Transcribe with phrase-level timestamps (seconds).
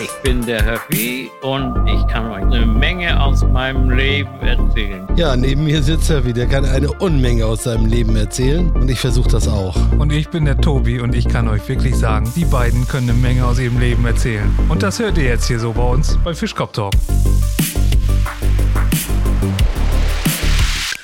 [0.00, 5.06] Ich bin der Höffi und ich kann euch eine Menge aus meinem Leben erzählen.
[5.14, 8.98] Ja, neben mir sitzt Höffi, der kann eine Unmenge aus seinem Leben erzählen und ich
[8.98, 9.76] versuche das auch.
[9.98, 13.18] Und ich bin der Tobi und ich kann euch wirklich sagen, die beiden können eine
[13.20, 14.52] Menge aus ihrem Leben erzählen.
[14.68, 16.92] Und das hört ihr jetzt hier so bei uns bei Fischkopf Talk.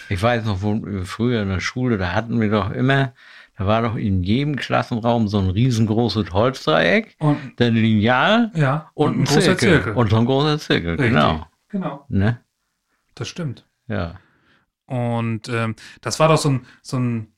[0.09, 3.12] Ich weiß noch, wo, früher in der Schule, da hatten wir doch immer,
[3.61, 9.18] da war doch in jedem Klassenraum so ein riesengroßes Holzdreieck, Und- dann Lineal Ja, und,
[9.20, 9.92] ein Zirkel.
[9.92, 11.09] Und so ein großer Zirkel, Richtig.
[11.10, 11.46] genau.
[11.68, 12.41] Genau, Ne?
[13.15, 13.66] das stimmt.
[13.87, 14.15] Ja.
[14.87, 17.28] Und ähm, das war doch so ein, so ein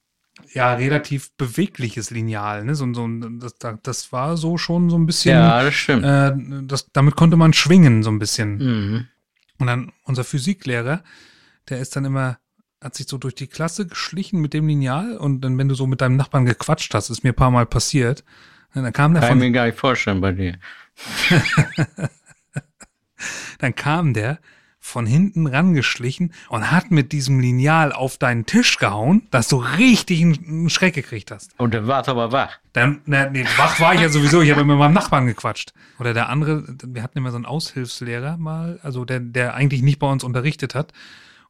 [0.54, 2.64] ja, relativ bewegliches Lineal.
[2.64, 2.74] Ne?
[2.76, 5.74] So, ein- so, ein- das, da- das war so schon so ein bisschen, Ja, das
[5.74, 6.04] stimmt.
[6.04, 6.32] äh,
[6.66, 8.58] das, damit konnte man schwingen so ein bisschen.
[8.58, 9.08] Mhm.
[9.58, 11.02] Und dann unser Physiklehrer,
[11.68, 12.38] der ist dann immer,
[12.82, 15.86] hat sich so durch die Klasse geschlichen mit dem Lineal und dann, wenn du so
[15.86, 18.24] mit deinem Nachbarn gequatscht hast, ist mir ein paar Mal passiert,
[18.74, 20.58] dann kam der Kann ich von, mir gar nicht vorstellen bei dir.
[23.58, 24.38] dann kam der
[24.84, 30.22] von hinten rangeschlichen und hat mit diesem Lineal auf deinen Tisch gehauen, dass du richtig
[30.22, 31.52] einen Schreck gekriegt hast.
[31.56, 32.58] Und dann du aber wach.
[32.72, 35.72] Dann, na, nee, wach war ich ja sowieso, ich habe mit meinem Nachbarn gequatscht.
[36.00, 40.00] Oder der andere, wir hatten immer so einen Aushilfslehrer mal, also der, der eigentlich nicht
[40.00, 40.92] bei uns unterrichtet hat.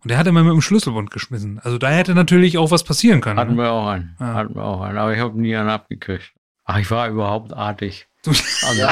[0.02, 1.60] Und der hat immer mit dem Schlüsselbund geschmissen.
[1.60, 3.38] Also da hätte natürlich auch was passieren können.
[3.38, 3.62] Hatten ne?
[3.62, 4.16] wir auch einen.
[4.18, 4.34] Ja.
[4.34, 4.98] Hatten wir auch einen.
[4.98, 6.32] Aber ich habe nie einen abgekriegt.
[6.64, 8.08] Ach, ich war überhaupt artig.
[8.24, 8.82] Du, Also,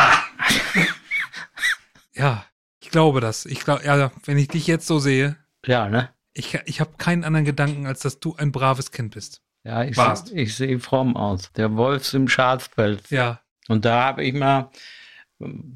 [2.14, 2.44] ja,
[2.80, 3.46] ich glaube das.
[3.46, 5.36] Ich glaube, ja, wenn ich dich jetzt so sehe,
[5.66, 6.10] ja, ne?
[6.32, 9.42] ich, ich habe keinen anderen Gedanken, als dass du ein braves Kind bist.
[9.64, 9.96] Ja, ich,
[10.32, 11.52] ich sehe fromm aus.
[11.52, 13.10] Der Wolf im Schafspelz.
[13.10, 13.40] Ja.
[13.68, 14.70] Und da habe ich mal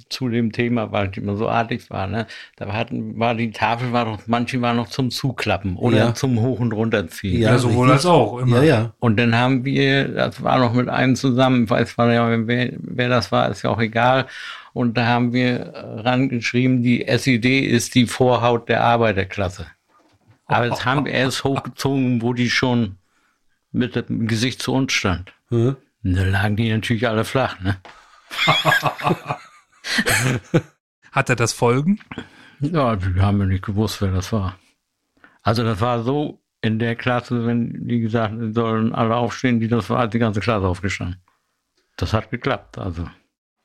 [0.08, 2.26] zu dem Thema, weil ich immer so artig war, ne?
[2.56, 6.14] Da hatten, war die Tafel war noch, manche waren noch zum Zuklappen oder Ja.
[6.14, 7.40] zum Hoch- und Runterziehen.
[7.40, 7.92] Ja, sowohl richtig.
[7.92, 8.58] als auch, immer.
[8.58, 8.94] Ja, ja.
[9.00, 12.72] Und dann haben wir, das war noch mit einem zusammen, ich weiß zwar nicht, wer,
[12.78, 14.26] wer das war, ist ja auch egal.
[14.72, 19.66] Und da haben wir rangeschrieben, die SED ist die Vorhaut der Arbeiterklasse.
[20.46, 22.96] Aber jetzt haben wir es hochgezogen, wo die schon
[23.72, 25.32] mit dem Gesicht zu uns stand.
[25.48, 25.76] Hm?
[26.04, 27.76] Und da lagen die natürlich alle flach, ne?
[31.12, 32.00] Hat er das Folgen?
[32.60, 34.58] Ja, wir haben ja nicht gewusst, wer das war.
[35.42, 39.60] Also das war so in der Klasse, wenn die gesagt haben, sie sollen alle aufstehen,
[39.60, 41.20] die das war, hat die ganze Klasse aufgestanden.
[41.96, 43.08] Das hat geklappt, also.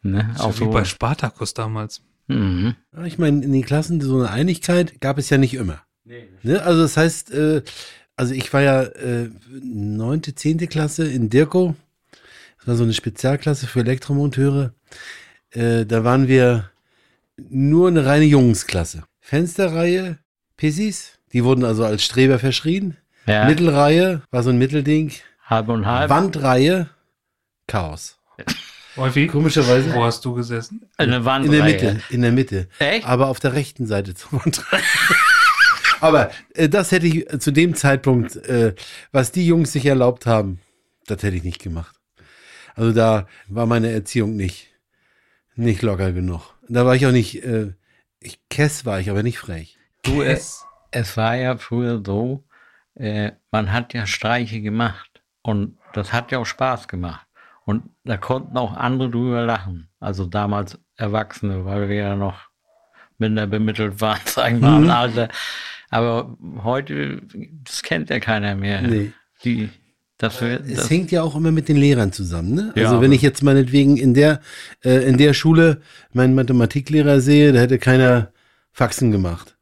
[0.01, 0.29] Ne?
[0.35, 0.69] So Auch wie so.
[0.69, 2.01] bei Spartakus damals.
[2.27, 2.75] Mhm.
[3.05, 5.81] Ich meine, in den Klassen so eine Einigkeit gab es ja nicht immer.
[6.43, 6.61] Ne?
[6.61, 7.63] Also das heißt, äh,
[8.15, 9.29] also ich war ja äh,
[9.61, 11.75] neunte, zehnte Klasse in Dirko.
[12.57, 14.73] Das war so eine Spezialklasse für Elektromonteure.
[15.51, 16.69] Äh, da waren wir
[17.49, 19.03] nur eine reine Jungsklasse.
[19.19, 20.17] Fensterreihe,
[20.57, 22.97] Pissis, die wurden also als Streber verschrien.
[23.25, 25.11] Ja, Mittelreihe war so ein Mittelding.
[25.45, 26.09] halb und halb.
[26.09, 26.89] Wandreihe,
[27.67, 28.17] Chaos.
[28.97, 29.31] Häufig.
[29.31, 30.81] Komischerweise Wo hast du gesessen?
[30.97, 31.45] Eine Wand.
[31.45, 32.67] in der Mitte, in der Mitte.
[32.79, 33.05] Echt?
[33.05, 34.81] aber auf der rechten Seite zur Wandreihe.
[36.01, 38.73] aber äh, das hätte ich zu dem Zeitpunkt, äh,
[39.11, 40.59] was die Jungs sich erlaubt haben,
[41.05, 41.95] das hätte ich nicht gemacht.
[42.75, 44.68] Also da war meine Erziehung nicht,
[45.59, 46.55] nicht locker genug.
[46.67, 47.73] Da war ich auch nicht, äh,
[48.19, 49.77] ich Kess war ich, aber nicht frech.
[50.03, 52.43] Du, es, es war ja früher so,
[52.95, 57.25] äh, man hat ja Streiche gemacht und das hat ja auch Spaß gemacht.
[57.65, 59.89] Und da konnten auch andere drüber lachen.
[59.99, 62.49] Also damals Erwachsene, weil wir ja noch
[63.17, 65.29] minder bemittelt waren, sagen wir mal, im Alter.
[65.89, 67.21] Aber heute,
[67.63, 68.81] das kennt ja keiner mehr.
[68.81, 69.11] Nee.
[69.43, 69.69] Die,
[70.19, 72.53] das wird, Es das, hängt ja auch immer mit den Lehrern zusammen.
[72.53, 72.73] Ne?
[72.75, 74.41] Ja, also wenn ich jetzt meinetwegen in der,
[74.83, 75.81] äh, in der Schule
[76.11, 78.33] meinen Mathematiklehrer sehe, da hätte keiner
[78.73, 79.57] Faxen gemacht.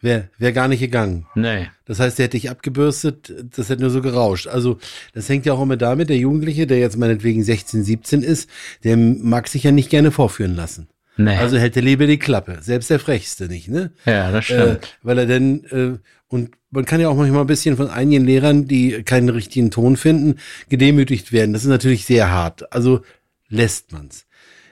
[0.00, 1.26] Wäre wär gar nicht gegangen.
[1.34, 1.68] nee.
[1.84, 4.46] Das heißt, der hätte ich abgebürstet, das hätte nur so gerauscht.
[4.46, 4.78] Also,
[5.12, 8.48] das hängt ja auch immer damit, der Jugendliche, der jetzt meinetwegen 16, 17 ist,
[8.84, 10.88] der mag sich ja nicht gerne vorführen lassen.
[11.24, 11.36] Nee.
[11.36, 12.58] Also hält er lieber die Klappe.
[12.60, 13.92] Selbst der Frechste nicht, ne?
[14.06, 14.98] ja, das Äh, stimmt.
[15.02, 15.98] weil er denn, äh,
[16.28, 19.96] und man kann ja auch manchmal ein bisschen von einigen Lehrern, die keinen richtigen Ton
[19.96, 20.36] finden,
[20.68, 21.52] gedemütigt werden.
[21.52, 22.72] Das ist natürlich sehr hart.
[22.72, 23.02] Also
[23.48, 24.26] lässt man's.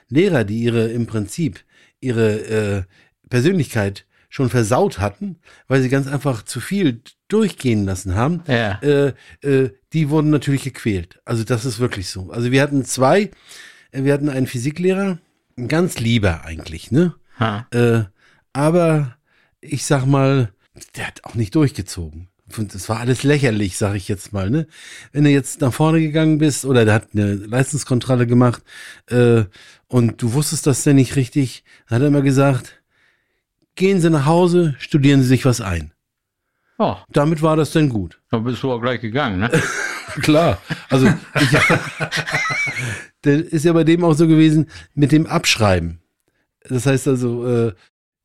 [0.07, 1.59] Lehrer, die ihre im Prinzip
[1.99, 2.83] ihre äh,
[3.29, 5.37] Persönlichkeit schon versaut hatten,
[5.67, 8.79] weil sie ganz einfach zu viel durchgehen lassen haben, ja.
[8.81, 11.19] äh, äh, die wurden natürlich gequält.
[11.25, 12.31] Also das ist wirklich so.
[12.31, 13.29] Also wir hatten zwei,
[13.91, 15.19] äh, wir hatten einen Physiklehrer,
[15.67, 17.15] ganz lieber eigentlich, ne?
[17.71, 18.03] Äh,
[18.53, 19.17] aber
[19.61, 20.51] ich sag mal,
[20.95, 22.27] der hat auch nicht durchgezogen.
[22.57, 24.49] Das war alles lächerlich, sag ich jetzt mal.
[24.49, 24.65] Ne?
[25.11, 28.63] Wenn du jetzt nach vorne gegangen bist oder der hat eine Leistungskontrolle gemacht
[29.07, 29.43] äh,
[29.87, 32.81] und du wusstest das denn nicht richtig, dann hat er immer gesagt,
[33.75, 35.93] gehen Sie nach Hause, studieren Sie sich was ein.
[36.79, 38.19] Ja, Damit war das dann gut.
[38.31, 39.51] dann bist du auch gleich gegangen, ne?
[40.21, 40.57] Klar.
[40.89, 41.49] Also, ich,
[43.21, 45.99] das ist ja bei dem auch so gewesen mit dem Abschreiben.
[46.67, 47.73] Das heißt also, äh,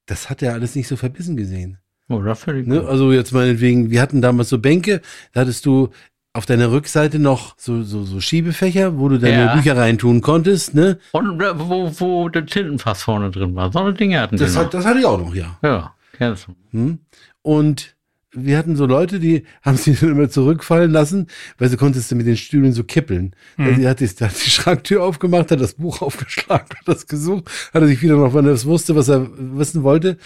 [0.06, 1.78] das hat er alles nicht so verbissen gesehen.
[2.08, 2.84] Oh, das Ne?
[2.86, 5.00] Also jetzt meinetwegen, wir hatten damals so Bänke,
[5.32, 5.88] da hattest du
[6.34, 9.54] auf deiner Rückseite noch so, so, so Schiebefächer, wo du deine Ja.
[9.54, 10.74] Bücher reintun konntest.
[10.74, 10.98] Ne?
[11.12, 13.72] Und äh, wo, wo der Tintenfass vorne drin war.
[13.72, 15.58] So eine Dinge hatten Das, wir hat, das hatte ich auch noch, ja.
[15.62, 16.54] Ja, kennst du.
[16.72, 16.98] Hm?
[17.42, 17.94] Und
[18.34, 21.28] wir hatten so Leute, die haben sie dann immer zurückfallen lassen,
[21.58, 23.34] weil sie konntest du mit den Stühlen so kippeln.
[23.56, 27.50] Also sie hat die, hat die Schranktür aufgemacht, hat das Buch aufgeschlagen, hat das gesucht,
[27.72, 30.19] hat er sich wieder noch, wenn er es wusste, was er wissen wollte,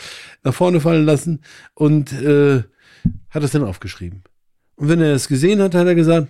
[0.43, 1.41] nach vorne fallen lassen
[1.75, 2.63] und äh,
[3.31, 4.23] hat es dann aufgeschrieben.
[4.77, 6.29] Und wenn er es gesehen hat, hat er gesagt,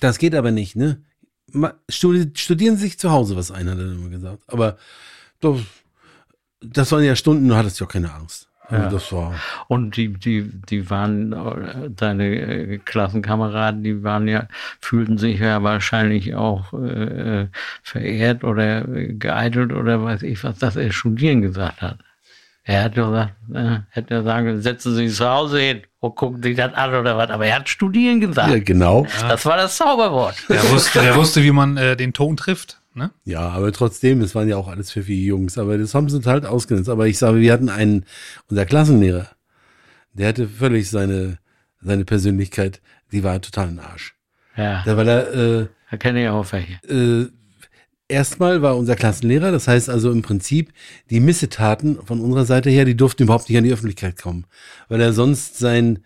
[0.00, 1.02] das geht aber nicht, ne?
[1.90, 4.42] Studieren Sie sich zu Hause was ein, hat er immer gesagt.
[4.46, 4.78] Aber
[5.40, 5.60] doch,
[6.60, 8.48] das waren ja Stunden, du hattest ja auch keine Angst.
[8.72, 8.90] Also Ja.
[8.90, 9.34] das war.
[9.68, 14.46] Und die, die, die waren, äh, deine äh, Klassenkameraden, die waren ja,
[14.80, 17.48] fühlten sich ja wahrscheinlich auch äh,
[17.82, 21.98] verehrt oder äh, geeitelt oder weiß ich was, dass er studieren gesagt hat.
[22.64, 25.82] Er hat ja gesagt, äh, hätte er sagen, können, setzen Sie sich zu Hause hin
[25.98, 28.50] und gucken sich das an oder was, aber er hat studieren gesagt.
[28.50, 29.06] Ja, genau.
[29.28, 30.36] Das war das Zauberwort.
[30.48, 32.78] Der wusste, der wusste, wie man äh, den Ton trifft.
[32.94, 33.10] Ne?
[33.24, 36.44] Ja, aber trotzdem, es waren ja auch alles pfiffige Jungs, aber das haben sie halt
[36.44, 36.88] ausgenutzt.
[36.88, 38.04] Aber ich sage, wir hatten einen,
[38.48, 39.28] unser Klassenlehrer,
[40.12, 41.38] der hatte völlig seine,
[41.80, 42.80] seine Persönlichkeit,
[43.10, 44.14] die war total ein Arsch.
[44.56, 46.74] Ja, Da war er, äh, da kenne ich auch welche.
[46.86, 47.28] äh,
[48.08, 50.72] erstmal war unser Klassenlehrer, das heißt also im Prinzip,
[51.08, 54.44] die Missetaten von unserer Seite her, die durften überhaupt nicht an die Öffentlichkeit kommen,
[54.88, 56.00] weil er sonst sein,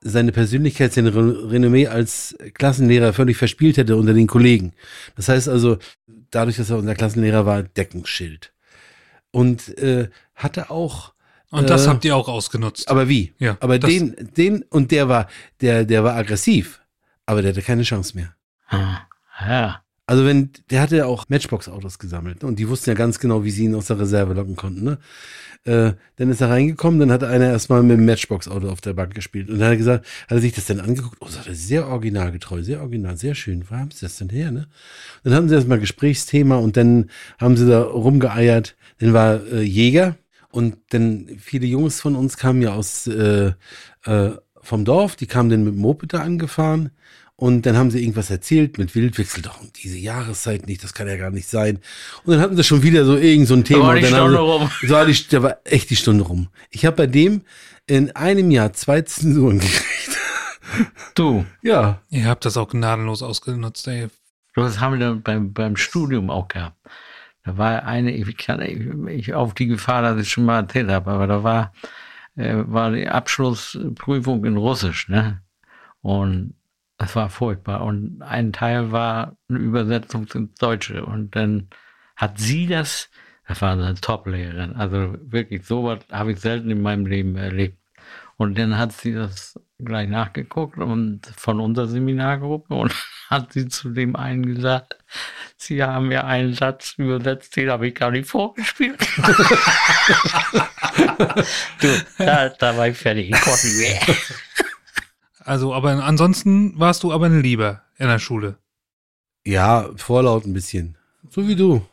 [0.00, 4.72] seine Persönlichkeit, sein Re- Renommee als Klassenlehrer völlig verspielt hätte unter den Kollegen.
[5.16, 5.78] Das heißt also,
[6.30, 8.52] dadurch, dass er unser Klassenlehrer war, Deckenschild.
[9.30, 11.12] Und äh, hatte auch
[11.50, 12.88] Und das Äh, habt ihr auch ausgenutzt.
[12.90, 13.34] aber wie?
[13.38, 15.28] Ja, aber das- den, den, und der war,
[15.60, 16.80] der, der war aggressiv,
[17.26, 18.34] aber der hatte keine Chance mehr.
[18.68, 19.00] Ah,
[19.40, 22.48] Ja, Also wenn, der hatte ja auch Matchbox-Autos gesammelt ne?
[22.48, 24.82] und die wussten ja ganz genau, wie sie ihn aus der Reserve locken konnten.
[24.82, 24.98] Ne?
[25.64, 29.14] Äh, dann ist er reingekommen, dann hat einer erstmal mit dem Matchbox-Auto auf der Bank
[29.14, 31.54] gespielt und dann hat er gesagt, hat er sich das dann angeguckt, oh, sagt er,
[31.54, 34.68] sehr originalgetreu, sehr original, sehr schön, wo haben sie das denn her, ne?
[35.24, 40.16] Dann hatten sie erstmal Gesprächsthema und dann haben sie da rumgeeiert, dann war äh, Jäger
[40.50, 43.52] und dann viele Jungs von uns kamen ja aus äh,
[44.06, 44.30] äh,
[44.62, 46.92] vom Dorf, die kamen dann mit dem Moped da angefahren
[47.40, 51.06] und dann haben sie irgendwas erzählt mit Wildwechsel, doch und diese Jahreszeit nicht, das kann
[51.06, 51.78] ja gar nicht sein.
[52.24, 53.84] Und dann hatten sie schon wieder so irgend so ein Thema.
[53.84, 54.70] war die und dann haben Stunde sie, rum.
[54.82, 56.48] So war die, da war echt die Stunde rum.
[56.70, 57.42] Ich habe bei dem
[57.86, 60.18] in einem Jahr zwei Zensuren gekriegt.
[61.14, 62.02] du, ja.
[62.10, 64.08] ihr habt das auch gnadenlos ausgenutzt, ey.
[64.56, 66.76] Das haben wir dann beim, beim Studium auch gehabt.
[67.44, 70.90] Da war eine, ich kann ich, ich auf die Gefahr, dass ich schon mal erzählt
[70.90, 71.72] habe, aber da war,
[72.34, 75.40] äh, war die Abschlussprüfung in Russisch, ne?
[76.00, 76.57] Und
[76.98, 77.82] das war furchtbar.
[77.82, 81.06] Und ein Teil war eine Übersetzung ins Deutsche.
[81.06, 81.68] Und dann
[82.16, 83.08] hat sie das,
[83.46, 87.78] das war eine Top-Lehrerin, also wirklich sowas habe ich selten in meinem Leben erlebt.
[88.36, 92.94] Und dann hat sie das gleich nachgeguckt und von unserer Seminargruppe und
[93.30, 94.96] hat sie zu dem einen gesagt,
[95.56, 98.98] sie haben ja einen Satz übersetzt, den habe ich gar nicht vorgespielt.
[101.80, 103.30] du, da, da war ich fertig.
[103.30, 104.00] Ich konnte mehr.
[105.48, 108.58] Also, aber ansonsten warst du aber ein Lieber in der Schule.
[109.44, 110.96] Ja, vorlaut ein bisschen.
[111.30, 111.84] So wie du.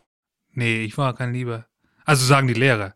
[0.54, 1.66] Nee, ich war kein Lieber.
[2.04, 2.94] Also sagen die Lehrer.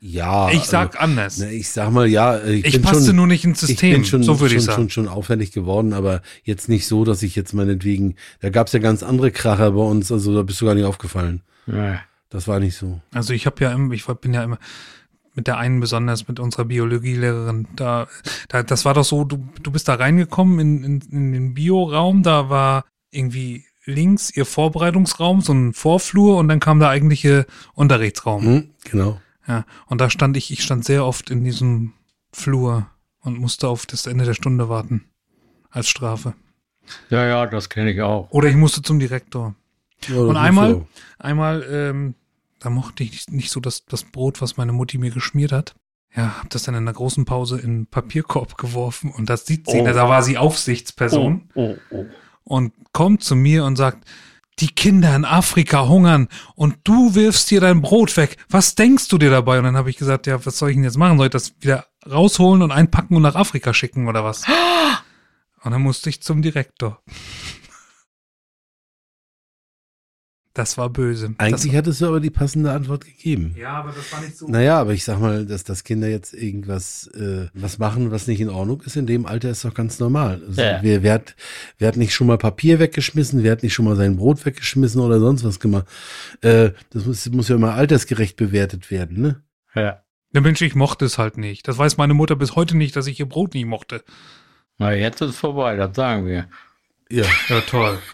[0.00, 0.50] Ja.
[0.50, 1.38] ich sag also, anders.
[1.38, 3.68] ne, ich sag mal, ja, äh, ich, ich bin passte schon, nur nicht ins ich
[3.68, 3.92] System.
[3.92, 4.90] bin schon, so würde ich schon, sagen.
[4.90, 8.78] schon, schon auffällig geworden, aber jetzt nicht so, dass ich jetzt meinetwegen, da gab's ja
[8.78, 11.42] ganz andere Kracher bei uns, also da bist du gar nicht aufgefallen.
[11.66, 12.00] Ja.
[12.30, 13.00] Das war nicht so.
[13.12, 14.58] Also ich habe ja immer, ich war- bin ja immer
[15.34, 18.08] mit der einen besonders mit unserer Biologielehrerin da,
[18.48, 22.22] da das war doch so, du, du bist da reingekommen in, in, in den Bioraum,
[22.22, 28.42] da war irgendwie links ihr Vorbereitungsraum, so ein Vorflur und dann kam der eigentliche Unterrichtsraum.
[28.44, 29.20] Hm, genau.
[29.46, 31.94] Ja, und da stand ich, ich stand sehr oft in diesem
[32.32, 32.86] Flur
[33.20, 35.04] und musste auf das Ende der Stunde warten
[35.70, 36.34] als Strafe.
[37.08, 38.30] ja, ja, das kenne ich auch.
[38.30, 39.54] Oder ich musste zum Direktor.
[40.08, 40.86] Ja, Und einmal, so.
[41.18, 42.14] einmal, ähm,
[42.60, 45.74] da mochte ich nicht so das, das Brot, was meine Mutti mir geschmiert hat.
[46.14, 49.68] Ja, hab das dann in einer großen Pause in einen Papierkorb geworfen und das sieht
[49.70, 49.84] sie, Oh.
[49.84, 52.06] da war sie Aufsichtsperson Oh, oh.
[52.44, 54.06] und kommt zu mir und sagt,
[54.58, 58.36] die Kinder in Afrika hungern und du wirfst dir dein Brot weg.
[58.50, 59.58] Was denkst du dir dabei?
[59.58, 61.16] Und dann habe ich gesagt, ja, was soll ich denn jetzt machen?
[61.16, 64.44] Soll ich das wieder rausholen und einpacken und nach Afrika schicken oder was?
[65.62, 67.02] Und dann musste ich zum Direktor.
[70.52, 71.32] Das war böse.
[71.38, 73.54] Eigentlich das, hattest du aber die passende Antwort gegeben.
[73.56, 74.48] Ja, aber das war nicht so.
[74.48, 78.40] Naja, aber ich sag mal, dass, dass Kinder jetzt irgendwas äh, was machen, was nicht
[78.40, 80.42] in Ordnung ist, in dem Alter ist doch ganz normal.
[80.48, 80.80] Also, Ja.
[80.82, 81.36] wer, wer, hat,
[81.78, 85.00] wer hat nicht schon mal Papier weggeschmissen, wer hat nicht schon mal sein Brot weggeschmissen
[85.00, 85.86] oder sonst was gemacht?
[86.40, 89.42] Äh, das muss, muss ja immer altersgerecht bewertet werden, ne?
[89.76, 90.02] Ja.
[90.32, 91.68] Der Mensch, ich mochte es halt nicht.
[91.68, 94.02] Das weiß meine Mutter bis heute nicht, dass ich ihr Brot nicht mochte.
[94.78, 96.48] Na, jetzt ist es vorbei, das sagen wir.
[97.08, 97.24] Ja.
[97.48, 97.98] Ja, toll.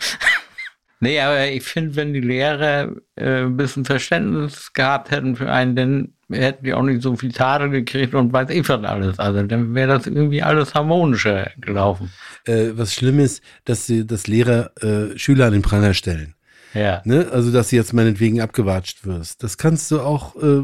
[1.01, 5.77] Nee, aber ich finde, wenn die Lehrer äh, ein bisschen Verständnis gehabt hätten für einen,
[5.77, 9.19] dann hätten die auch nicht so viel Tadel gekriegt und weiß ich was alles.
[9.19, 12.11] Also dann wäre das irgendwie alles harmonischer gelaufen.
[12.47, 16.35] Äh, was schlimm ist, dass sie, dass Lehrer äh, Schüler an den Pranger stellen.
[16.75, 17.01] Ja.
[17.05, 17.29] Ne?
[17.33, 19.43] Also, dass du jetzt meinetwegen abgewatscht wirst.
[19.43, 20.63] Das kannst du auch, äh,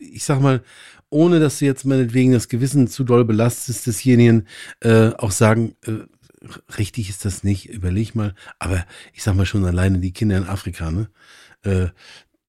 [0.00, 0.62] ich sag mal,
[1.08, 4.48] ohne dass du jetzt meinetwegen das Gewissen zu doll belastest desjenigen,
[4.80, 5.92] äh, auch sagen, äh,
[6.78, 8.34] richtig ist das nicht, überleg mal.
[8.58, 11.08] Aber ich sag mal schon alleine die Kinder in Afrika, ne?
[11.62, 11.88] Äh,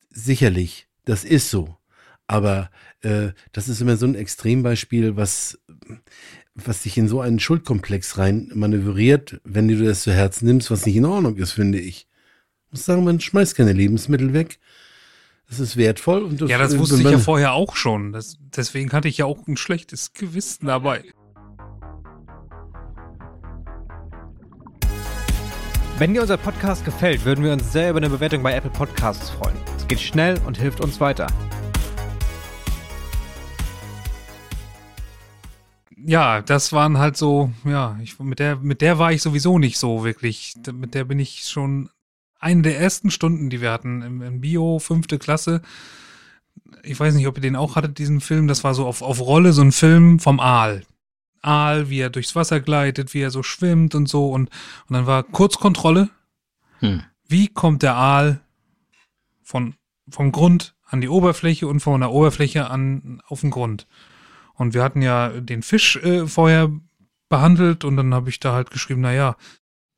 [0.10, 1.78] sicherlich, das ist so.
[2.28, 2.70] Aber
[3.02, 5.58] äh, das ist immer so ein Extrembeispiel, was,
[6.56, 10.86] was dich in so einen Schuldkomplex rein manövriert, wenn du das zu Herzen nimmst, was
[10.86, 12.08] nicht in Ordnung ist, finde ich.
[12.66, 14.60] Ich muss sagen, man schmeißt keine Lebensmittel weg.
[15.48, 16.24] Das ist wertvoll.
[16.24, 18.12] Und Ja, das wusste ich ja vorher auch schon.
[18.12, 21.06] Das, deswegen hatte ich ja auch ein schlechtes Gewissen dabei.
[26.00, 29.32] Wenn dir unser Podcast gefällt, würden wir uns sehr über eine Bewertung bei Apple Podcasts
[29.32, 29.58] freuen.
[29.78, 31.26] Es geht schnell und hilft uns weiter.
[35.96, 39.80] Ja, das waren halt so, ja, ich, mit der, mit der war ich sowieso nicht
[39.80, 40.54] so wirklich.
[40.72, 41.90] Mit der bin ich schon
[42.40, 45.64] eine der ersten Stunden, die wir hatten im, im Bio, fünfte Klasse.
[46.84, 48.48] Ich weiß nicht, ob ihr den auch hattet, diesen Film.
[48.48, 50.84] Das war so auf, auf Rolle, so ein Film vom Aal.
[51.42, 54.30] Aal, wie er durchs Wasser gleitet, wie er so schwimmt und so.
[54.30, 54.50] Und,
[54.88, 56.10] und dann war Kurzkontrolle.
[56.80, 57.04] Hm.
[57.28, 58.42] Wie kommt der Aal
[59.44, 59.76] von,
[60.10, 63.88] vom Grund an die Oberfläche und von der Oberfläche an, auf den Grund?
[64.54, 66.72] Und wir hatten ja den Fisch äh, vorher
[67.30, 69.36] behandelt und dann habe ich da halt geschrieben, na ja,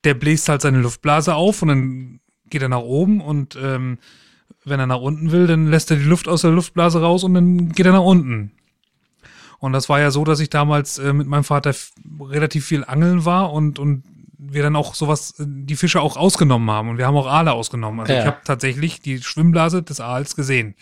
[0.04, 2.20] der bläst halt seine Luftblase auf und dann
[2.50, 4.00] geht er nach oben und ähm,
[4.66, 7.34] wenn er nach unten will, dann lässt er die Luft aus der Luftblase raus und
[7.34, 8.52] dann geht er nach unten.
[9.60, 11.76] Und das war ja so, dass ich damals äh, mit meinem Vater
[12.22, 14.04] relativ viel angeln war und, und
[14.38, 17.52] wir dann auch sowas, äh, die Fische auch ausgenommen haben und wir haben auch Aale
[17.52, 18.00] ausgenommen.
[18.00, 18.20] Also Ja.
[18.20, 20.76] ich habe tatsächlich die Schwimmblase des Aals gesehen.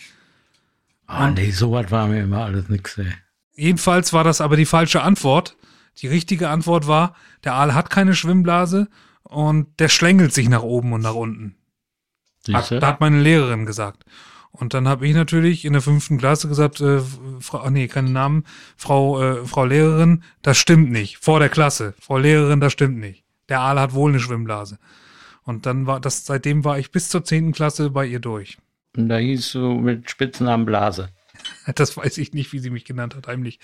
[1.07, 3.11] Ah, nee, sowas war mir immer alles nix, ey.
[3.55, 5.55] Jedenfalls war das aber die falsche Antwort.
[6.01, 8.87] Die richtige Antwort war, der Aal hat keine Schwimmblase
[9.23, 11.55] und der schlängelt sich nach oben und nach unten.
[12.53, 14.03] Hat, hat meine Lehrerin gesagt.
[14.59, 16.99] Und dann habe ich natürlich in der fünften Klasse gesagt, äh,
[17.39, 18.43] Frau, ach nee, keine Namen,
[18.75, 21.17] Frau, äh, Frau Lehrerin, das stimmt nicht.
[21.17, 21.93] Vor der Klasse.
[21.99, 23.23] Frau Lehrerin, das stimmt nicht.
[23.49, 24.79] Der Aal hat wohl eine Schwimmblase.
[25.43, 28.57] Und dann war das, seitdem war ich bis zur zehnten Klasse bei ihr durch.
[28.97, 31.09] Und da hieß du mit Spitznamen Blase.
[31.75, 33.59] Das weiß ich nicht, wie sie mich genannt hat, heimlich.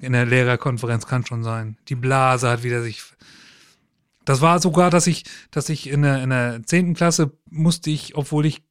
[0.00, 1.78] In der Lehrerkonferenz kann schon sein.
[1.88, 3.02] Die Blase hat wieder sich.
[4.24, 6.94] Das war sogar, dass ich, dass ich in der, in der 10.
[6.94, 8.62] Klasse musste ich, obwohl ich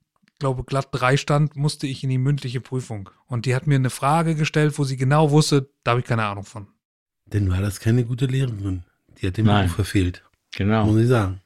[0.43, 3.09] glaube glatt drei stand, musste ich in die mündliche Prüfung.
[3.27, 6.25] Und die hat mir eine Frage gestellt, wo sie genau wusste, da habe ich keine
[6.25, 6.67] Ahnung von.
[7.25, 8.83] Denn war das keine gute Lehrerin.
[9.21, 9.63] Die hat den Nein.
[9.65, 10.21] Beruf verfehlt,
[10.55, 10.85] Genau.
[10.85, 11.39] muss ich sagen.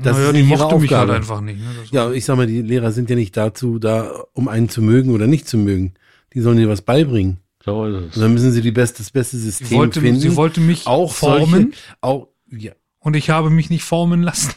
[0.00, 1.58] Das naja, ist die mochte mich halt einfach nicht.
[1.60, 1.66] Ne?
[1.90, 5.10] Ja, ich sag mal, die Lehrer sind ja nicht dazu da, um einen zu mögen
[5.10, 5.94] oder nicht zu mögen.
[6.32, 7.38] Die sollen dir was beibringen.
[7.64, 8.14] So ist Und es.
[8.20, 10.20] dann müssen sie die beste, das beste System sie, wollte, finden.
[10.20, 14.52] sie wollte mich auch formen Solche, auch, ja, und ich habe mich nicht formen lassen.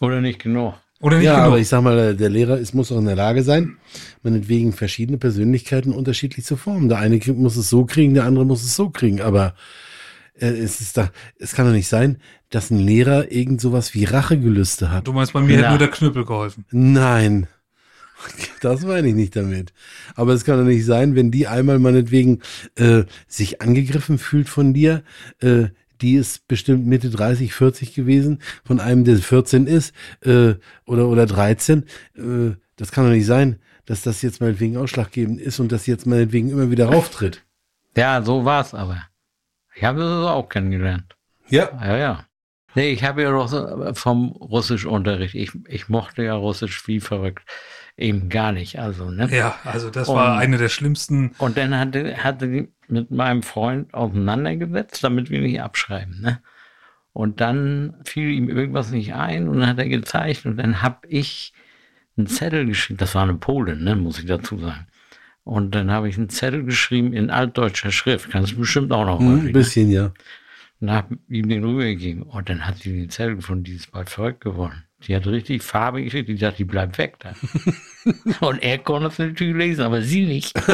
[0.00, 0.74] Oder nicht genug.
[1.04, 1.46] Oder nicht ja genug.
[1.48, 3.76] aber ich sag mal, der Lehrer ist, muss auch in der Lage sein,
[4.22, 6.88] meinetwegen verschiedene Persönlichkeiten unterschiedlich zu formen.
[6.88, 9.20] Der eine muss es so kriegen, der andere muss es so kriegen.
[9.20, 9.54] Aber
[10.38, 12.16] äh, es ist da, es kann doch nicht sein,
[12.48, 15.06] dass ein Lehrer irgend sowas wie Rachegelüste hat.
[15.06, 15.58] du meinst, bei mir Ja.
[15.58, 16.64] hätte nur der Knüppel geholfen.
[16.70, 17.46] Nein.
[18.62, 19.74] Das meine ich nicht damit.
[20.14, 22.40] Aber es kann doch nicht sein, wenn die einmal meinetwegen
[22.76, 25.02] äh, sich angegriffen fühlt von dir,
[25.42, 25.64] äh,
[26.00, 30.54] die ist bestimmt Mitte 30, 40 gewesen, von einem, der 14 ist, äh,
[30.86, 31.84] oder, oder 13.
[32.16, 36.06] Äh, das kann doch nicht sein, dass das jetzt meinetwegen ausschlaggebend ist und das jetzt
[36.06, 37.44] meinetwegen immer wieder rauftritt.
[37.96, 39.02] Ja, so war's aber.
[39.74, 41.16] Ich habe das auch kennengelernt.
[41.48, 41.70] Ja.
[41.80, 42.24] Ja, ja.
[42.74, 45.34] Nee, ich habe ja doch so vom Russischunterricht.
[45.34, 47.44] Ich, ich mochte ja Russisch wie verrückt.
[47.96, 48.78] Eben gar nicht.
[48.80, 49.28] Also, ne?
[49.30, 51.30] Ja, also das war Und- eine der schlimmsten.
[51.38, 56.20] Und dann hatte, hatte die mit meinem Freund auseinandergesetzt, damit wir nicht abschreiben.
[56.20, 56.40] Ne?
[57.12, 61.06] Und dann fiel ihm irgendwas nicht ein und dann hat er gezeigt und dann habe
[61.08, 61.52] ich
[62.16, 62.96] einen Zettel geschrieben.
[62.98, 64.86] Das war eine Polin, ne, muss ich dazu sagen.
[65.44, 68.30] Und dann habe ich einen Zettel geschrieben in altdeutscher Schrift.
[68.30, 70.12] Kannst du bestimmt auch noch Hm, häufig, ein bisschen, ja.
[70.80, 72.22] und habe ihm den rübergegeben.
[72.24, 74.82] Und dann hat sie den Zettel gefunden, die ist bald verrückt geworden.
[75.06, 76.28] Die hat richtig Farbe geschickt.
[76.28, 77.34] Die sagt, die bleibt weg da.
[78.46, 80.54] und er konnte es natürlich lesen, aber sie nicht.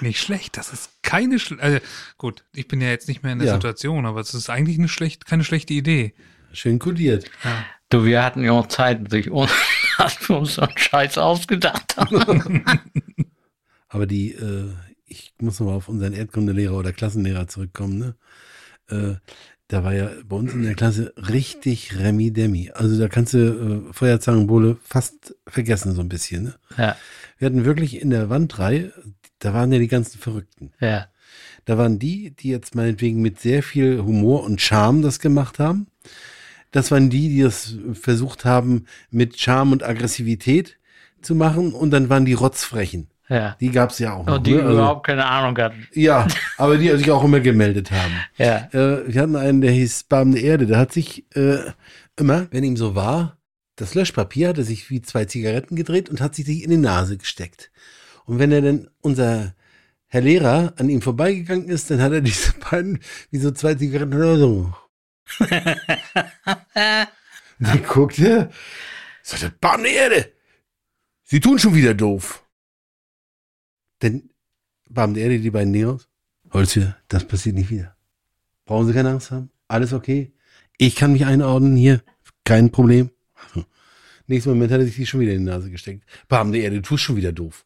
[0.00, 1.78] Nicht schlecht, das ist keine schle also,
[2.18, 3.54] gut, ich bin ja jetzt nicht mehr in der Ja.
[3.54, 6.14] Situation, aber es ist eigentlich eine schlecht, keine schlechte Idee.
[6.52, 7.30] Schön kodiert.
[7.88, 9.52] Du, wir hatten ja auch Zeiten, sich uns,
[9.98, 12.64] dass wir uns so einen Scheiß ausgedacht haben.
[13.88, 14.72] Aber die, äh,
[15.06, 18.16] ich muss nochmal auf unseren Erdkundelehrer oder Klassenlehrer zurückkommen, ne?
[18.88, 19.14] Äh,
[19.72, 22.70] da war ja bei uns in der Klasse richtig Remi Demi.
[22.74, 23.38] Also da kannst du
[23.88, 26.44] äh, Feuerzangenbowle fast vergessen, so ein bisschen.
[26.44, 26.54] Ne?
[26.76, 26.96] ja,
[27.38, 28.92] Wir hatten wirklich in der Wandreihe,
[29.38, 30.72] da waren ja die ganzen Verrückten.
[30.80, 31.06] ja.
[31.64, 35.86] Da waren die, die jetzt meinetwegen mit sehr viel Humor und Charme das gemacht haben.
[36.72, 40.76] Das waren die, die das versucht haben, mit Charme und Aggressivität
[41.20, 41.72] zu machen.
[41.72, 43.06] Und dann waren die Rotzfrechen.
[43.32, 43.56] Ja.
[43.60, 44.36] Die gab's ja auch noch.
[44.36, 44.62] Und die ne?
[44.62, 45.88] Also- überhaupt keine Ahnung hatten.
[45.92, 46.26] ja,
[46.58, 48.12] aber die sich auch immer gemeldet haben.
[48.36, 48.68] Ja.
[48.72, 51.58] Äh, wir hatten einen, der hieß Barmende Erde, der hat sich äh,
[52.18, 53.38] immer, wenn ihm so war,
[53.76, 57.16] das Löschpapier hat er sich wie zwei Zigaretten gedreht und hat sich in die Nase
[57.16, 57.70] gesteckt.
[58.26, 59.54] Und wenn er dann, unser
[60.08, 62.98] Herr Lehrer, an ihm vorbeigegangen ist, dann hat er diese beiden,
[63.30, 64.74] wie so zwei Zigaretten oder so.
[67.58, 68.50] Die guckte,
[69.22, 70.32] sagte, Barmende Erde,
[71.24, 72.41] Sie tun schon wieder doof.
[74.02, 74.30] Denn
[74.90, 76.08] Barmende Erde, die beiden Neos,
[76.52, 77.96] Holzhüter, das passiert nicht wieder.
[78.66, 79.50] Brauchen Sie keine Angst haben.
[79.68, 80.32] Alles okay.
[80.76, 82.02] Ich kann mich einordnen hier.
[82.44, 83.10] Kein Problem.
[84.26, 86.04] Nächsten Moment hat er sich die schon wieder in die Nase gesteckt.
[86.28, 87.64] Bam, der Erde, du schon wieder doof.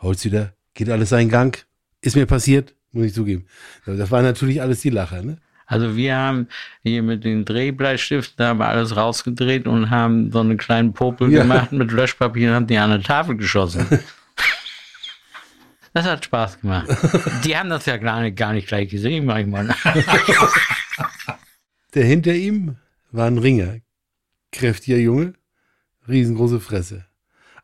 [0.00, 1.64] Holzhüter, geht alles seinen Gang.
[2.00, 3.46] Ist mir passiert, muss ich zugeben.
[3.86, 5.38] Das war natürlich alles die Lacher, ne?
[5.66, 6.48] Also wir haben
[6.82, 11.30] hier mit den Drehbleistiften da haben wir alles rausgedreht und haben so einen kleinen Popel
[11.30, 11.42] Ja.
[11.42, 13.86] gemacht mit Löschpapier und haben die an der Tafel geschossen.
[15.94, 16.88] Das hat Spaß gemacht.
[17.44, 19.68] Die haben das ja gar nicht, gar nicht gleich gesehen manchmal.
[21.94, 22.76] Der hinter ihm
[23.10, 23.76] war ein Ringer.
[24.52, 25.34] Kräftiger Junge,
[26.08, 27.06] riesengroße Fresse.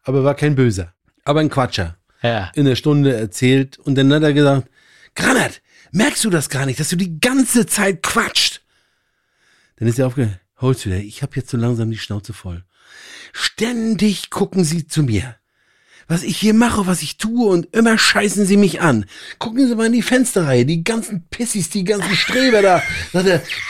[0.03, 0.95] Aber war kein Böser.
[1.25, 1.97] Aber ein Quatscher.
[2.23, 2.51] Ja.
[2.55, 4.71] in der Stunde erzählt und dann hat er gesagt,
[5.15, 5.61] Granat,
[5.93, 8.63] merkst du das gar nicht, dass du die ganze Zeit quatscht?
[9.77, 12.65] Dann ist er aufgehört, holst wieder, ich habe jetzt so langsam die Schnauze voll.
[13.35, 15.37] Ständig gucken sie zu mir.
[16.09, 19.07] Was ich hier mache, was ich tue und immer scheißen sie mich an.
[19.39, 22.83] Gucken Sie mal in die Fensterreihe, die ganzen Pissis, die ganzen Streber da,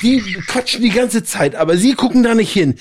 [0.03, 2.75] die quatschen die ganze Zeit, aber sie gucken da nicht hin.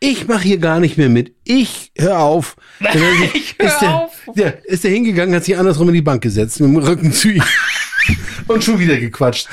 [0.00, 1.34] Ich mache hier gar nicht mehr mit.
[1.44, 2.56] Ich hör auf.
[3.34, 4.12] Ich hör ist der, auf.
[4.36, 7.30] Der ist der hingegangen, hat sich andersrum in die Bank gesetzt, mit dem Rücken zu
[7.30, 7.42] ihm.
[8.46, 9.48] Und schon wieder gequatscht.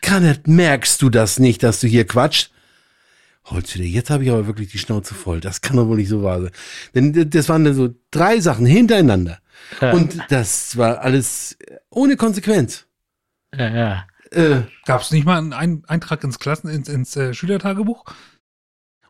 [0.00, 2.50] Granat, merkst du das nicht, dass du hier quatscht?
[3.44, 5.40] Holzhüter, jetzt habe ich aber wirklich die Schnauze voll.
[5.40, 6.50] Das kann doch wohl nicht so wahr sein.
[6.94, 9.38] Denn das waren dann so drei Sachen hintereinander.
[9.80, 9.92] Ja.
[9.92, 11.56] Und das war alles
[11.90, 12.86] ohne Konsequenz.
[13.54, 14.06] Ja, ja.
[14.30, 18.04] Äh, Gab es nicht mal einen Ein- Eintrag ins Klassen, ins, ins äh, Schülertagebuch?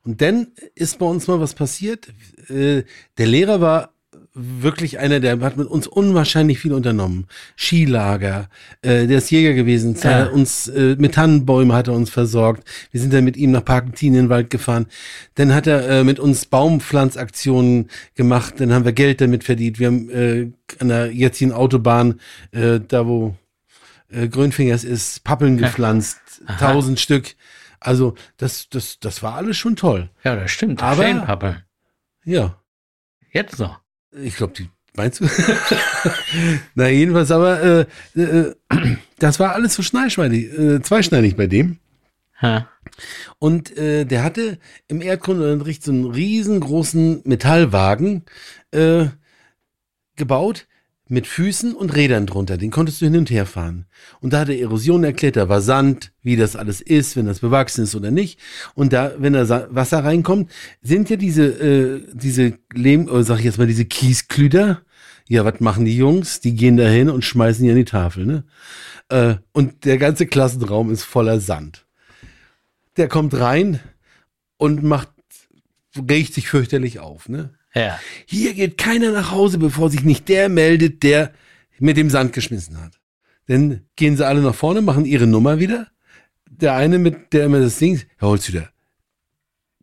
[0.03, 2.09] Und dann ist bei uns mal was passiert.
[2.49, 2.85] Äh,
[3.19, 3.95] der Lehrer war
[4.35, 7.27] wirklich einer, der hat mit uns unwahrscheinlich viel unternommen.
[7.57, 8.49] Skilager,
[8.81, 10.27] äh, der ist Jäger gewesen, Ja.
[10.29, 12.67] uns äh, mit Tannenbäumen hat er uns versorgt.
[12.93, 14.87] Wir sind dann mit ihm nach Parkentin in den Wald gefahren.
[15.35, 18.55] Dann hat er äh, mit uns Baumpflanzaktionen gemacht.
[18.59, 19.79] Dann haben wir Geld damit verdient.
[19.79, 22.21] Wir haben äh, an der jetzigen Autobahn,
[22.53, 23.37] äh, da wo
[24.11, 26.19] äh, Grünfingers ist, Pappeln gepflanzt,
[26.59, 27.35] tausend Stück.
[27.81, 30.09] Also das, das, das war alles schon toll.
[30.25, 30.83] Ja, das stimmt.
[30.83, 31.63] Aber- Feenpappe.
[32.25, 32.57] Ja,
[33.35, 33.81] Jetzt noch.
[34.13, 35.27] Ich glaube, die meinst du?
[36.75, 38.55] Na jedenfalls, aber äh, äh,
[39.19, 41.79] das war alles so schneidschneidig, äh, zweischneidig bei dem.
[42.41, 42.69] Ja.
[43.39, 48.25] Und äh, der hatte im Erdkundeunterricht so einen riesengroßen Metallwagen
[48.73, 49.07] äh,
[50.17, 50.67] gebaut
[51.13, 52.57] mit Füßen und Rädern drunter.
[52.57, 53.87] Den konntest du hin und her fahren.
[54.21, 57.41] Und da hat er Erosion erklärt, da war Sand, wie das alles ist, wenn das
[57.41, 58.39] bewachsen ist oder nicht.
[58.75, 63.45] Und da, wenn da Wasser reinkommt, sind ja diese, äh, diese Lehm, oder sag ich
[63.45, 64.83] jetzt mal, diese Kiesklüder.
[65.29, 66.41] Ja, was machen die Jungs?
[66.41, 68.45] Die gehen da hin und schmeißen die an die Tafel, ne?
[69.09, 71.87] Äh, und der ganze Klassenraum ist voller Sand
[72.97, 73.81] der kommt rein
[74.57, 75.09] und macht,
[75.95, 77.55] sich fürchterlich auf, ne?
[77.75, 77.99] Ja.
[78.27, 81.33] Hier geht keiner nach Hause, bevor sich nicht der meldet, der
[81.79, 83.01] mit dem Sand geschmissen hat.
[83.47, 85.89] Dann gehen sie alle nach vorne, machen ihre Nummer wieder.
[86.47, 88.69] Der eine mit, der immer das Ding, Herr Holzhüter,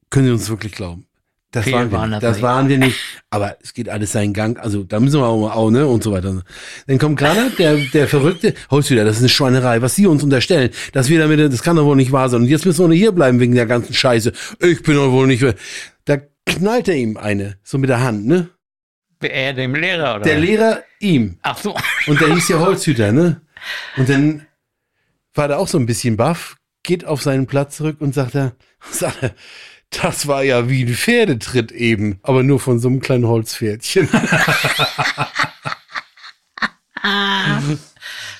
[0.09, 1.05] können Sie uns wirklich glauben?
[1.51, 2.23] Das waren wir waren nicht.
[2.23, 2.99] das waren wir nicht.
[3.31, 4.59] Aber es geht alles seinen Gang.
[4.59, 6.43] Also da müssen wir auch, auch ne, und so weiter.
[6.85, 10.69] Dann kommt gerade der, der Verrückte, Holzhüter, das ist eine Schweinerei, was Sie uns unterstellen,
[10.93, 12.41] dass wir damit, das kann doch wohl nicht wahr sein.
[12.41, 14.31] Und jetzt müssen wir nur hier bleiben wegen der ganzen Scheiße.
[14.59, 15.43] Ich bin doch wohl nicht,
[16.05, 16.17] da
[16.49, 18.49] knallt er ihm eine, so mit der Hand, ne?
[19.21, 20.23] Er dem Lehrer, oder?
[20.23, 21.37] Der Lehrer ihm.
[21.41, 21.75] Ach so.
[22.07, 23.41] Und der hieß ja Holzhüter, ne?
[23.97, 24.45] Und dann
[25.33, 28.55] war der auch so ein bisschen baff, geht auf seinen Platz zurück und sagt er,
[28.91, 29.35] sagt er
[29.89, 34.07] Das war ja wie ein Pferdetritt eben, aber nur von so einem kleinen Holzpferdchen.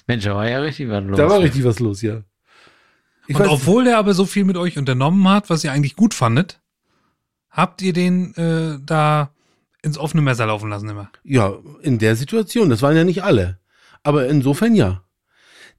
[0.08, 1.18] Mensch, da war ja richtig was los.
[1.18, 2.22] da war richtig was los, ja.
[3.28, 5.96] Ich und weiß- obwohl der aber so viel mit euch unternommen hat, was ihr eigentlich
[5.96, 6.60] gut fandet,
[7.50, 9.32] habt ihr den äh, da
[9.82, 11.12] ins offene Messer laufen lassen immer.
[11.24, 12.70] Ja, in der Situation.
[12.70, 13.60] Das waren ja nicht alle.
[14.04, 15.04] Aber insofern ja.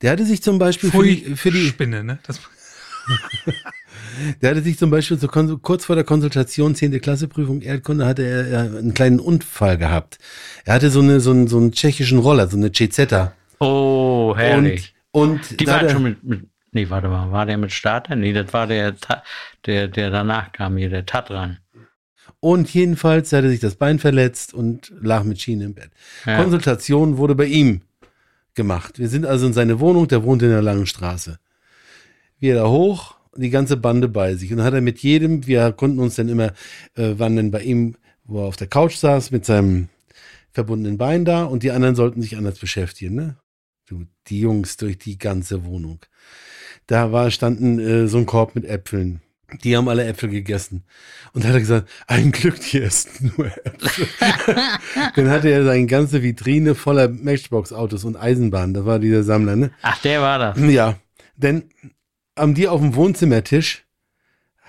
[0.03, 2.19] Der hatte sich zum Beispiel für Pfui, die, für die, Spinne, ne?
[2.27, 2.41] Das,
[4.43, 7.01] der hatte sich zum Beispiel so kurz vor der Konsultation 10.
[7.01, 10.19] Klasse Prüfung Erdkunde hatte er einen kleinen Unfall gehabt.
[10.65, 13.35] Er hatte so eine so einen, so einen tschechischen Roller, so eine Cezetta.
[13.59, 14.95] Oh, herrlich.
[15.13, 18.17] Und, und Die waren schon mit, mit, nee, warte mal, war der mit Starter?
[18.17, 18.95] Nee, das war der,
[19.67, 21.59] der, der danach kam hier, der Tatran.
[22.41, 25.91] Und jedenfalls hat er sich das Bein verletzt und lag mit Schienen im Bett.
[26.25, 26.43] Ja.
[26.43, 27.83] Konsultation wurde bei ihm
[28.55, 28.99] gemacht.
[28.99, 31.39] Wir sind also in seine Wohnung, der wohnt in der langen Straße.
[32.39, 34.51] Wir da hoch, die ganze Bande bei sich.
[34.51, 36.53] Und dann hat er mit jedem, wir konnten uns dann immer,
[36.95, 39.89] äh, waren dann bei ihm, wo er auf der Couch saß, mit seinem
[40.53, 43.37] verbundenen Bein da und die anderen sollten sich anders beschäftigen, ne?
[43.87, 46.01] Du, die Jungs durch die ganze Wohnung.
[46.87, 49.21] Da war, standen äh, so ein Korb mit Äpfeln.
[49.65, 50.85] Die haben alle Äpfel gegessen.
[51.33, 54.07] Und da hat er gesagt, ein Glück, die essen nur Äpfel.
[55.17, 58.75] Dann hatte er seine ganze Vitrine voller Matchbox-Autos und Eisenbahnen.
[58.75, 59.71] Da war dieser Sammler, ne?
[59.83, 60.59] Ach, der war das.
[60.59, 60.97] Ja,
[61.37, 61.65] denn
[62.39, 63.85] haben die auf dem Wohnzimmertisch,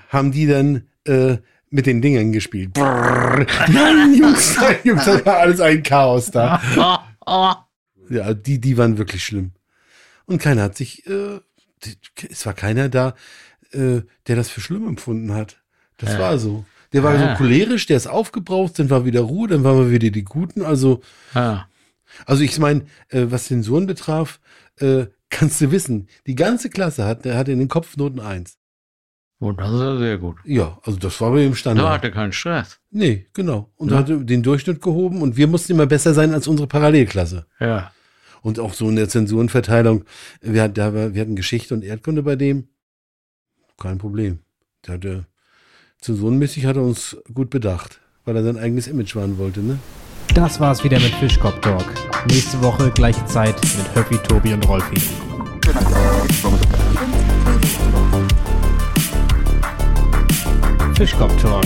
[0.10, 1.38] haben die dann äh,
[1.70, 2.74] mit den Dingern gespielt.
[2.74, 3.46] Brrr.
[3.70, 6.62] Nein, Jungs, nein, Jungs, das war alles ein Chaos da.
[8.10, 9.52] Ja, die, die waren wirklich schlimm.
[10.26, 11.40] Und keiner hat sich, äh,
[12.30, 13.16] es war keiner da,
[13.72, 15.58] äh, der das für schlimm empfunden hat.
[15.98, 16.20] Das Ja.
[16.20, 16.66] war so.
[16.94, 17.32] Der war Ja.
[17.38, 20.62] so cholerisch, der ist aufgebraucht, dann war wieder Ruhe, dann waren wir wieder die Guten.
[20.64, 21.02] Also,
[21.34, 21.68] Ja.
[22.26, 24.40] also ich meine, äh, was den Sohn betraf,
[24.80, 28.58] äh, kannst du wissen, die ganze Klasse hat, der hatte in den Kopfnoten eins.
[29.40, 30.38] Oh, das ist ja sehr gut.
[30.46, 31.90] Ja, also das war bei ihm Da Standard.
[31.90, 32.80] hatte er keinen Stress.
[32.92, 33.72] Nee, genau.
[33.76, 33.98] Und Ja.
[33.98, 37.48] hatte den Durchschnitt gehoben und wir mussten immer besser sein als unsere Parallelklasse.
[37.60, 37.92] Ja.
[38.42, 40.04] Und auch so in der Zensurenverteilung.
[40.42, 42.68] Wir, hatten- da wir hatten Geschichte und Erdkunde bei dem.
[43.80, 44.40] Kein Problem.
[44.86, 45.26] Der hatte,
[46.02, 49.78] zensurenmäßig hat er uns gut bedacht, weil er sein eigenes Image wahren wollte, ne?
[50.34, 51.86] Das war's wieder mit Fischkopf Talk.
[52.30, 54.96] Nächste Woche gleiche Zeit mit Höppi, Tobi und Rolfi.
[60.96, 61.64] Fischkopf Talk,